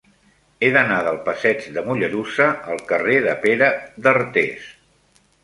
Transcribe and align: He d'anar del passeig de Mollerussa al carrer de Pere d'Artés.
He 0.61 0.69
d'anar 0.77 0.95
del 1.07 1.19
passeig 1.27 1.67
de 1.75 1.83
Mollerussa 1.89 2.47
al 2.77 2.81
carrer 2.93 3.19
de 3.27 3.37
Pere 3.45 3.71
d'Artés. 4.09 4.67